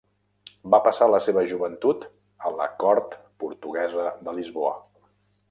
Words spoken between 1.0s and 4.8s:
la seva joventut a la cort portuguesa de Lisboa.